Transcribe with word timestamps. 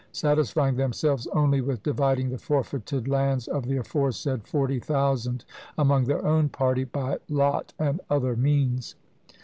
satisfying 0.13 0.75
themselves 0.77 1.27
only 1.27 1.61
with 1.61 1.83
dividing 1.83 2.31
the 2.31 2.37
forfeited 2.39 3.07
lands 3.07 3.47
of 3.47 3.67
the 3.67 3.77
aforesaid 3.77 4.41
forty 4.47 4.79
thousand 4.79 5.45
among 5.77 6.05
their 6.05 6.25
own 6.25 6.49
party, 6.49 6.83
by 6.83 7.19
lot 7.29 7.71
and 7.77 8.01
other 8.09 8.35
means. 8.35 8.95